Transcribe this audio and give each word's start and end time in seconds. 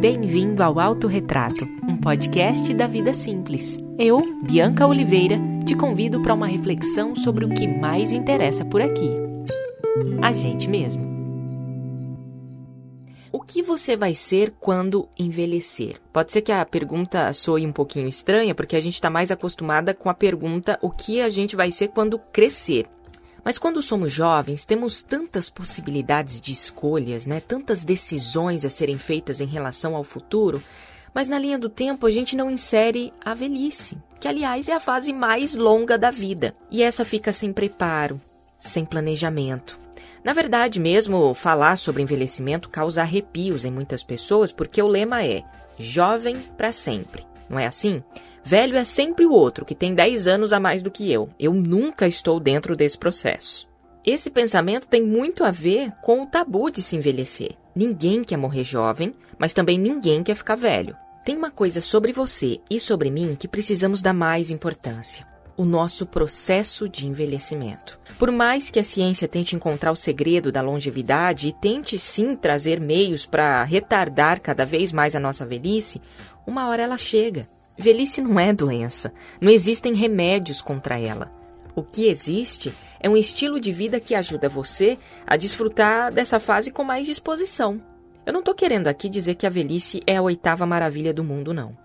Bem-vindo 0.00 0.62
ao 0.62 0.78
Autorretrato, 0.78 1.64
um 1.82 1.96
podcast 1.96 2.72
da 2.72 2.86
vida 2.86 3.12
simples. 3.12 3.80
Eu, 3.98 4.20
Bianca 4.44 4.86
Oliveira, 4.86 5.36
te 5.66 5.74
convido 5.74 6.22
para 6.22 6.34
uma 6.34 6.46
reflexão 6.46 7.16
sobre 7.16 7.44
o 7.44 7.48
que 7.48 7.66
mais 7.66 8.12
interessa 8.12 8.64
por 8.64 8.80
aqui. 8.80 9.10
A 10.22 10.30
gente 10.32 10.68
mesmo. 10.70 11.02
O 13.32 13.40
que 13.40 13.60
você 13.60 13.96
vai 13.96 14.14
ser 14.14 14.54
quando 14.60 15.08
envelhecer? 15.18 16.00
Pode 16.12 16.30
ser 16.30 16.42
que 16.42 16.52
a 16.52 16.64
pergunta 16.64 17.32
soe 17.32 17.66
um 17.66 17.72
pouquinho 17.72 18.06
estranha, 18.06 18.54
porque 18.54 18.76
a 18.76 18.80
gente 18.80 18.94
está 18.94 19.10
mais 19.10 19.32
acostumada 19.32 19.92
com 19.92 20.08
a 20.08 20.14
pergunta 20.14 20.78
o 20.80 20.90
que 20.90 21.20
a 21.20 21.28
gente 21.28 21.56
vai 21.56 21.72
ser 21.72 21.88
quando 21.88 22.20
crescer. 22.32 22.86
Mas 23.48 23.56
quando 23.56 23.80
somos 23.80 24.12
jovens, 24.12 24.66
temos 24.66 25.00
tantas 25.00 25.48
possibilidades 25.48 26.38
de 26.38 26.52
escolhas, 26.52 27.24
né? 27.24 27.40
Tantas 27.40 27.82
decisões 27.82 28.62
a 28.62 28.68
serem 28.68 28.98
feitas 28.98 29.40
em 29.40 29.46
relação 29.46 29.96
ao 29.96 30.04
futuro, 30.04 30.62
mas 31.14 31.28
na 31.28 31.38
linha 31.38 31.58
do 31.58 31.70
tempo 31.70 32.06
a 32.06 32.10
gente 32.10 32.36
não 32.36 32.50
insere 32.50 33.10
a 33.24 33.32
velhice, 33.32 33.96
que 34.20 34.28
aliás 34.28 34.68
é 34.68 34.74
a 34.74 34.78
fase 34.78 35.14
mais 35.14 35.56
longa 35.56 35.96
da 35.96 36.10
vida. 36.10 36.52
E 36.70 36.82
essa 36.82 37.06
fica 37.06 37.32
sem 37.32 37.50
preparo, 37.50 38.20
sem 38.60 38.84
planejamento. 38.84 39.78
Na 40.22 40.34
verdade, 40.34 40.78
mesmo 40.78 41.32
falar 41.32 41.78
sobre 41.78 42.02
envelhecimento 42.02 42.68
causa 42.68 43.00
arrepios 43.00 43.64
em 43.64 43.70
muitas 43.70 44.02
pessoas, 44.02 44.52
porque 44.52 44.82
o 44.82 44.86
lema 44.86 45.24
é 45.24 45.42
jovem 45.78 46.36
para 46.54 46.70
sempre. 46.70 47.26
Não 47.48 47.58
é 47.58 47.66
assim? 47.66 48.04
Velho 48.48 48.78
é 48.78 48.84
sempre 48.84 49.26
o 49.26 49.30
outro, 49.30 49.62
que 49.62 49.74
tem 49.74 49.94
10 49.94 50.26
anos 50.26 50.54
a 50.54 50.58
mais 50.58 50.82
do 50.82 50.90
que 50.90 51.12
eu. 51.12 51.28
Eu 51.38 51.52
nunca 51.52 52.08
estou 52.08 52.40
dentro 52.40 52.74
desse 52.74 52.96
processo. 52.96 53.68
Esse 54.02 54.30
pensamento 54.30 54.88
tem 54.88 55.02
muito 55.02 55.44
a 55.44 55.50
ver 55.50 55.92
com 56.00 56.22
o 56.22 56.26
tabu 56.26 56.70
de 56.70 56.80
se 56.80 56.96
envelhecer. 56.96 57.50
Ninguém 57.76 58.24
quer 58.24 58.38
morrer 58.38 58.64
jovem, 58.64 59.14
mas 59.38 59.52
também 59.52 59.78
ninguém 59.78 60.22
quer 60.22 60.34
ficar 60.34 60.54
velho. 60.54 60.96
Tem 61.26 61.36
uma 61.36 61.50
coisa 61.50 61.82
sobre 61.82 62.10
você 62.10 62.58
e 62.70 62.80
sobre 62.80 63.10
mim 63.10 63.36
que 63.38 63.46
precisamos 63.46 64.00
dar 64.00 64.14
mais 64.14 64.50
importância: 64.50 65.26
o 65.54 65.62
nosso 65.66 66.06
processo 66.06 66.88
de 66.88 67.06
envelhecimento. 67.06 67.98
Por 68.18 68.32
mais 68.32 68.70
que 68.70 68.80
a 68.80 68.84
ciência 68.84 69.28
tente 69.28 69.56
encontrar 69.56 69.92
o 69.92 69.94
segredo 69.94 70.50
da 70.50 70.62
longevidade 70.62 71.48
e 71.48 71.52
tente 71.52 71.98
sim 71.98 72.34
trazer 72.34 72.80
meios 72.80 73.26
para 73.26 73.62
retardar 73.62 74.40
cada 74.40 74.64
vez 74.64 74.90
mais 74.90 75.14
a 75.14 75.20
nossa 75.20 75.44
velhice, 75.44 76.00
uma 76.46 76.66
hora 76.68 76.82
ela 76.82 76.96
chega. 76.96 77.46
Velhice 77.78 78.20
não 78.20 78.40
é 78.40 78.52
doença, 78.52 79.12
não 79.40 79.50
existem 79.50 79.94
remédios 79.94 80.60
contra 80.60 80.98
ela. 80.98 81.30
O 81.76 81.82
que 81.82 82.08
existe 82.08 82.74
é 82.98 83.08
um 83.08 83.16
estilo 83.16 83.60
de 83.60 83.70
vida 83.70 84.00
que 84.00 84.16
ajuda 84.16 84.48
você 84.48 84.98
a 85.24 85.36
desfrutar 85.36 86.12
dessa 86.12 86.40
fase 86.40 86.72
com 86.72 86.82
mais 86.82 87.06
disposição. 87.06 87.80
Eu 88.26 88.32
não 88.32 88.40
estou 88.40 88.52
querendo 88.52 88.88
aqui 88.88 89.08
dizer 89.08 89.36
que 89.36 89.46
a 89.46 89.50
velhice 89.50 90.02
é 90.06 90.16
a 90.16 90.22
oitava 90.22 90.66
maravilha 90.66 91.14
do 91.14 91.22
mundo, 91.22 91.54
não. 91.54 91.76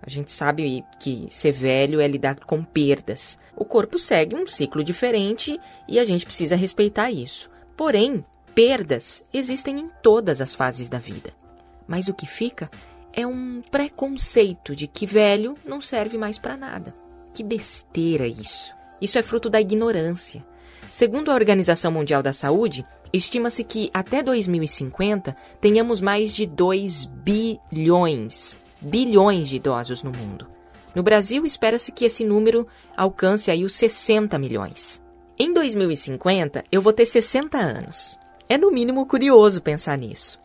A 0.00 0.08
gente 0.08 0.32
sabe 0.32 0.82
que 0.98 1.26
ser 1.28 1.52
velho 1.52 2.00
é 2.00 2.08
lidar 2.08 2.36
com 2.36 2.64
perdas. 2.64 3.38
O 3.54 3.64
corpo 3.64 3.98
segue 3.98 4.34
um 4.34 4.46
ciclo 4.46 4.82
diferente 4.82 5.60
e 5.86 5.98
a 5.98 6.04
gente 6.04 6.24
precisa 6.24 6.56
respeitar 6.56 7.10
isso. 7.10 7.50
Porém, 7.76 8.24
perdas 8.54 9.24
existem 9.32 9.78
em 9.78 9.88
todas 10.02 10.40
as 10.40 10.54
fases 10.54 10.88
da 10.88 10.98
vida. 10.98 11.30
Mas 11.86 12.08
o 12.08 12.14
que 12.14 12.26
fica 12.26 12.70
é 13.12 13.26
um 13.26 13.62
preconceito 13.70 14.74
de 14.74 14.86
que 14.86 15.06
velho 15.06 15.54
não 15.64 15.80
serve 15.80 16.16
mais 16.16 16.38
para 16.38 16.56
nada. 16.56 16.94
Que 17.34 17.42
besteira 17.42 18.26
isso. 18.26 18.74
Isso 19.00 19.18
é 19.18 19.22
fruto 19.22 19.48
da 19.50 19.60
ignorância. 19.60 20.44
Segundo 20.90 21.30
a 21.30 21.34
Organização 21.34 21.90
Mundial 21.90 22.22
da 22.22 22.32
Saúde, 22.32 22.84
estima-se 23.12 23.64
que 23.64 23.90
até 23.92 24.22
2050 24.22 25.36
tenhamos 25.60 26.00
mais 26.00 26.32
de 26.32 26.46
2 26.46 27.06
bilhões, 27.06 28.60
bilhões 28.80 29.48
de 29.48 29.56
idosos 29.56 30.02
no 30.02 30.12
mundo. 30.12 30.46
No 30.94 31.02
Brasil, 31.02 31.46
espera-se 31.46 31.90
que 31.92 32.04
esse 32.04 32.24
número 32.24 32.66
alcance 32.96 33.50
aí 33.50 33.64
os 33.64 33.74
60 33.74 34.38
milhões. 34.38 35.02
Em 35.38 35.52
2050, 35.52 36.64
eu 36.70 36.82
vou 36.82 36.92
ter 36.92 37.06
60 37.06 37.58
anos. 37.58 38.18
É 38.48 38.58
no 38.58 38.70
mínimo 38.70 39.06
curioso 39.06 39.62
pensar 39.62 39.96
nisso. 39.96 40.38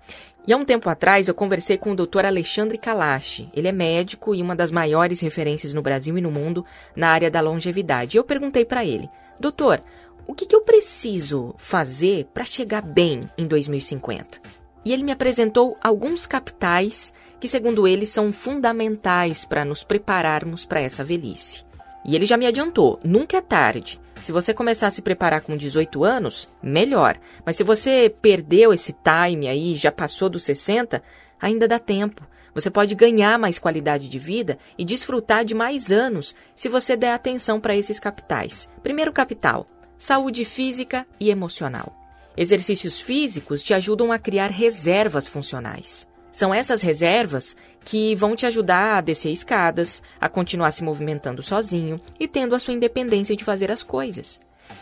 E 0.47 0.53
há 0.53 0.57
um 0.57 0.63
tempo 0.63 0.89
atrás 0.89 1.27
eu 1.27 1.35
conversei 1.35 1.77
com 1.77 1.91
o 1.91 1.95
Dr. 1.95 2.25
Alexandre 2.25 2.77
Kalash. 2.77 3.49
Ele 3.53 3.67
é 3.67 3.71
médico 3.73 4.33
e 4.33 4.41
uma 4.41 4.55
das 4.55 4.71
maiores 4.71 5.19
referências 5.19 5.73
no 5.73 5.81
Brasil 5.81 6.17
e 6.17 6.21
no 6.21 6.31
mundo 6.31 6.65
na 6.95 7.09
área 7.09 7.29
da 7.29 7.41
longevidade. 7.41 8.15
Eu 8.15 8.23
perguntei 8.23 8.63
para 8.63 8.85
ele: 8.85 9.09
"Doutor, 9.37 9.83
o 10.25 10.33
que, 10.33 10.45
que 10.45 10.55
eu 10.55 10.61
preciso 10.61 11.53
fazer 11.57 12.27
para 12.33 12.45
chegar 12.45 12.81
bem 12.81 13.29
em 13.37 13.45
2050?" 13.45 14.39
E 14.85 14.93
ele 14.93 15.03
me 15.03 15.11
apresentou 15.11 15.77
alguns 15.83 16.25
capitais 16.25 17.13
que, 17.41 17.47
segundo 17.49 17.85
ele, 17.85 18.05
são 18.05 18.31
fundamentais 18.31 19.43
para 19.43 19.65
nos 19.65 19.83
prepararmos 19.83 20.65
para 20.65 20.79
essa 20.79 21.03
velhice. 21.03 21.66
E 22.07 22.15
ele 22.15 22.25
já 22.25 22.37
me 22.37 22.47
adiantou: 22.47 22.99
nunca 23.03 23.37
é 23.37 23.41
tarde. 23.41 23.99
Se 24.23 24.31
você 24.31 24.53
começar 24.53 24.87
a 24.87 24.91
se 24.91 25.01
preparar 25.01 25.41
com 25.41 25.55
18 25.55 26.03
anos, 26.03 26.49
melhor. 26.63 27.17
Mas 27.45 27.55
se 27.55 27.63
você 27.63 28.13
perdeu 28.21 28.73
esse 28.73 28.93
time 28.93 29.47
aí, 29.47 29.75
já 29.75 29.91
passou 29.91 30.29
dos 30.29 30.43
60, 30.43 31.03
ainda 31.39 31.67
dá 31.67 31.77
tempo. 31.77 32.25
Você 32.53 32.71
pode 32.71 32.95
ganhar 32.95 33.37
mais 33.37 33.59
qualidade 33.59 34.09
de 34.09 34.17
vida 34.17 34.57
e 34.77 34.83
desfrutar 34.83 35.45
de 35.45 35.53
mais 35.53 35.91
anos 35.91 36.35
se 36.55 36.67
você 36.67 36.97
der 36.97 37.13
atenção 37.13 37.59
para 37.59 37.75
esses 37.75 37.99
capitais. 37.99 38.67
Primeiro 38.81 39.13
capital: 39.13 39.67
saúde 39.97 40.43
física 40.43 41.05
e 41.19 41.29
emocional. 41.29 41.93
Exercícios 42.35 42.99
físicos 42.99 43.61
te 43.61 43.73
ajudam 43.73 44.11
a 44.11 44.19
criar 44.19 44.49
reservas 44.49 45.27
funcionais. 45.27 46.07
São 46.37 46.53
essas 46.53 46.83
reservas 46.83 47.57
que 47.83 48.13
vão 48.13 48.35
te 48.35 48.45
ajudar 48.45 48.99
a 48.99 49.01
descer 49.01 49.31
escadas, 49.31 50.03
a 50.21 50.29
continuar 50.29 50.69
se 50.69 50.83
movimentando 50.83 51.41
sozinho 51.41 51.99
e 52.19 52.27
tendo 52.27 52.53
a 52.53 52.59
sua 52.59 52.75
independência 52.75 53.35
de 53.35 53.43
fazer 53.43 53.71
as 53.71 53.81
coisas. 53.81 54.39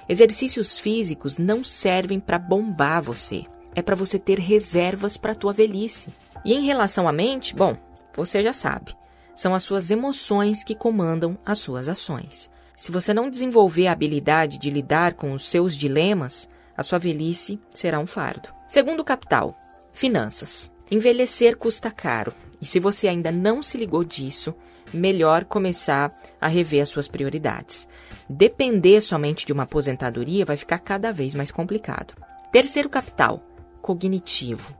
Exercícios 0.09 0.77
físicos 0.77 1.37
não 1.37 1.63
servem 1.63 2.19
para 2.19 2.37
bombar 2.37 3.01
você, 3.01 3.45
é 3.73 3.81
para 3.81 3.95
você 3.95 4.19
ter 4.19 4.37
reservas 4.37 5.15
para 5.15 5.31
a 5.31 5.35
tua 5.35 5.53
velhice. 5.53 6.09
E 6.43 6.53
em 6.53 6.65
relação 6.65 7.07
à 7.07 7.13
mente, 7.13 7.55
bom, 7.55 7.77
você 8.13 8.41
já 8.41 8.51
sabe, 8.51 8.93
são 9.33 9.55
as 9.55 9.63
suas 9.63 9.89
emoções 9.89 10.61
que 10.61 10.75
comandam 10.75 11.37
as 11.45 11.59
suas 11.59 11.87
ações. 11.87 12.51
Se 12.75 12.91
você 12.91 13.13
não 13.13 13.29
desenvolver 13.29 13.87
a 13.87 13.93
habilidade 13.93 14.57
de 14.57 14.69
lidar 14.69 15.13
com 15.13 15.31
os 15.31 15.49
seus 15.49 15.73
dilemas, 15.73 16.49
a 16.75 16.83
sua 16.83 16.99
velhice 16.99 17.57
será 17.73 17.97
um 17.97 18.05
fardo. 18.05 18.49
Segundo 18.67 19.05
capital, 19.05 19.57
finanças. 19.93 20.74
Envelhecer 20.89 21.57
custa 21.57 21.89
caro, 21.89 22.33
e 22.61 22.65
se 22.65 22.79
você 22.79 23.07
ainda 23.07 23.31
não 23.31 23.61
se 23.61 23.77
ligou 23.77 24.03
disso, 24.03 24.53
melhor 24.93 25.45
começar 25.45 26.11
a 26.39 26.47
rever 26.47 26.81
as 26.81 26.89
suas 26.89 27.07
prioridades. 27.07 27.87
Depender 28.29 29.01
somente 29.01 29.45
de 29.45 29.53
uma 29.53 29.63
aposentadoria 29.63 30.45
vai 30.45 30.57
ficar 30.57 30.79
cada 30.79 31.11
vez 31.11 31.33
mais 31.33 31.51
complicado. 31.51 32.13
Terceiro 32.51 32.89
capital, 32.89 33.41
cognitivo. 33.81 34.75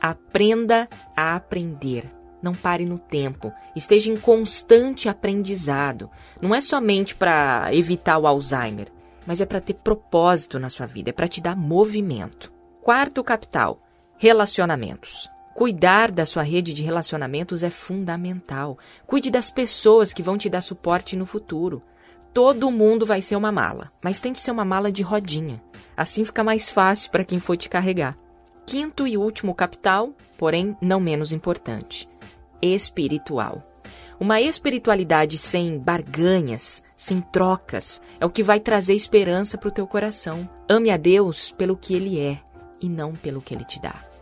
Aprenda 0.00 0.88
a 1.16 1.34
aprender. 1.34 2.10
Não 2.42 2.54
pare 2.54 2.84
no 2.84 2.98
tempo. 2.98 3.52
Esteja 3.74 4.10
em 4.10 4.16
constante 4.16 5.08
aprendizado. 5.08 6.10
Não 6.40 6.54
é 6.54 6.60
somente 6.60 7.14
para 7.14 7.68
evitar 7.72 8.18
o 8.18 8.26
Alzheimer, 8.26 8.88
mas 9.26 9.40
é 9.40 9.46
para 9.46 9.60
ter 9.60 9.74
propósito 9.74 10.58
na 10.58 10.70
sua 10.70 10.86
vida, 10.86 11.10
é 11.10 11.12
para 11.12 11.26
te 11.26 11.40
dar 11.40 11.56
movimento. 11.56 12.52
Quarto 12.82 13.24
capital, 13.24 13.82
relacionamentos. 14.16 15.28
Cuidar 15.56 16.12
da 16.12 16.26
sua 16.26 16.42
rede 16.42 16.74
de 16.74 16.82
relacionamentos 16.82 17.62
é 17.62 17.70
fundamental. 17.70 18.76
Cuide 19.06 19.30
das 19.30 19.48
pessoas 19.48 20.12
que 20.12 20.22
vão 20.22 20.36
te 20.36 20.50
dar 20.50 20.60
suporte 20.60 21.16
no 21.16 21.24
futuro. 21.24 21.82
Todo 22.34 22.70
mundo 22.70 23.06
vai 23.06 23.22
ser 23.22 23.36
uma 23.36 23.50
mala, 23.50 23.90
mas 24.02 24.20
tente 24.20 24.38
ser 24.38 24.50
uma 24.50 24.66
mala 24.66 24.92
de 24.92 25.02
rodinha. 25.02 25.58
Assim 25.96 26.26
fica 26.26 26.44
mais 26.44 26.68
fácil 26.68 27.10
para 27.10 27.24
quem 27.24 27.40
for 27.40 27.56
te 27.56 27.70
carregar. 27.70 28.14
Quinto 28.66 29.06
e 29.06 29.16
último 29.16 29.54
capital, 29.54 30.12
porém 30.36 30.76
não 30.78 31.00
menos 31.00 31.32
importante: 31.32 32.06
espiritual. 32.60 33.62
Uma 34.20 34.42
espiritualidade 34.42 35.38
sem 35.38 35.78
barganhas, 35.78 36.84
sem 36.98 37.18
trocas, 37.18 38.02
é 38.20 38.26
o 38.26 38.30
que 38.30 38.42
vai 38.42 38.60
trazer 38.60 38.92
esperança 38.92 39.56
para 39.56 39.70
o 39.70 39.72
teu 39.72 39.86
coração. 39.86 40.46
Ame 40.68 40.90
a 40.90 40.98
Deus 40.98 41.50
pelo 41.50 41.78
que 41.78 41.94
Ele 41.94 42.20
é 42.20 42.38
e 42.78 42.90
não 42.90 43.14
pelo 43.14 43.40
que 43.40 43.54
Ele 43.54 43.64
te 43.64 43.80
dá. 43.80 44.15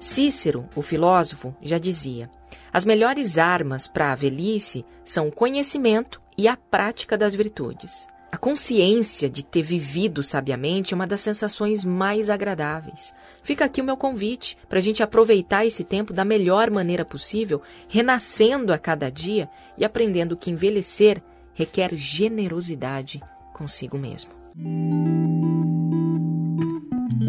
Cícero, 0.00 0.66
o 0.74 0.80
filósofo, 0.80 1.54
já 1.60 1.76
dizia: 1.76 2.30
as 2.72 2.86
melhores 2.86 3.36
armas 3.36 3.86
para 3.86 4.12
a 4.12 4.14
velhice 4.14 4.84
são 5.04 5.28
o 5.28 5.32
conhecimento 5.32 6.18
e 6.38 6.48
a 6.48 6.56
prática 6.56 7.18
das 7.18 7.34
virtudes. 7.34 8.08
A 8.32 8.36
consciência 8.36 9.28
de 9.28 9.44
ter 9.44 9.62
vivido 9.62 10.22
sabiamente 10.22 10.94
é 10.94 10.96
uma 10.96 11.06
das 11.06 11.20
sensações 11.20 11.84
mais 11.84 12.30
agradáveis. 12.30 13.12
Fica 13.42 13.64
aqui 13.64 13.80
o 13.80 13.84
meu 13.84 13.96
convite 13.96 14.56
para 14.68 14.78
a 14.78 14.82
gente 14.82 15.02
aproveitar 15.02 15.66
esse 15.66 15.84
tempo 15.84 16.12
da 16.12 16.24
melhor 16.24 16.70
maneira 16.70 17.04
possível, 17.04 17.60
renascendo 17.88 18.72
a 18.72 18.78
cada 18.78 19.10
dia 19.10 19.48
e 19.76 19.84
aprendendo 19.84 20.36
que 20.36 20.50
envelhecer 20.50 21.20
requer 21.52 21.94
generosidade 21.94 23.20
consigo 23.52 23.98
mesmo. 23.98 24.30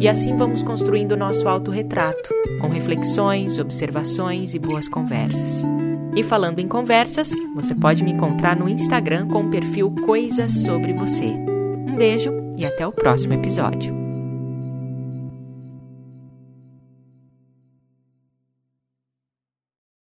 E 0.01 0.07
assim 0.07 0.36
vamos 0.36 0.63
construindo 0.63 1.12
o 1.12 1.15
nosso 1.15 1.48
autorretrato, 1.48 2.33
com 2.59 2.69
reflexões, 2.69 3.59
observações 3.59 4.56
e 4.56 4.59
boas 4.59 4.88
conversas. 4.88 5.63
E 6.15 6.24
falando 6.24 6.57
em 6.57 6.68
conversas, 6.68 7.36
você 7.53 7.75
pode 7.75 8.03
me 8.03 8.12
encontrar 8.12 8.56
no 8.56 8.68
Instagram 8.68 9.27
com 9.27 9.44
o 9.44 9.51
perfil 9.51 9.94
Coisas 10.03 10.51
sobre 10.63 10.92
Você. 10.94 11.27
Um 11.27 11.95
beijo 11.95 12.33
e 12.57 12.65
até 12.65 12.86
o 12.86 12.92
próximo 12.92 13.36
episódio. 13.36 14.00